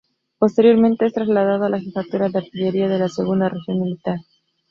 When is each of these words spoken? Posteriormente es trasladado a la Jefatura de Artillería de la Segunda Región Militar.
Posteriormente 0.39 1.05
es 1.05 1.13
trasladado 1.13 1.65
a 1.65 1.69
la 1.69 1.79
Jefatura 1.79 2.27
de 2.27 2.39
Artillería 2.39 2.87
de 2.89 2.97
la 2.97 3.07
Segunda 3.07 3.49
Región 3.49 3.81
Militar. 3.81 4.17